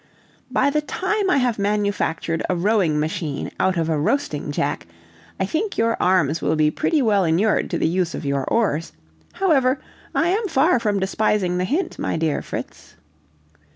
"By 0.49 0.71
the 0.71 0.81
time 0.81 1.29
I 1.29 1.37
have 1.37 1.59
manufactured 1.59 2.41
a 2.49 2.55
rowing 2.55 2.99
machine 2.99 3.51
out 3.59 3.77
of 3.77 3.87
a 3.87 3.99
roasting 3.99 4.51
jack, 4.51 4.87
I 5.39 5.45
think 5.45 5.77
your 5.77 5.95
arms 6.01 6.41
will 6.41 6.55
be 6.55 6.71
pretty 6.71 7.03
well 7.03 7.23
inured 7.23 7.69
to 7.69 7.77
the 7.77 7.87
use 7.87 8.15
of 8.15 8.25
your 8.25 8.43
oars! 8.45 8.93
However, 9.33 9.79
I 10.15 10.29
am 10.29 10.47
far 10.47 10.79
from 10.79 10.99
despising 10.99 11.59
the 11.59 11.65
hint, 11.65 11.99
my 11.99 12.17
dear 12.17 12.41
Fritz." 12.41 12.95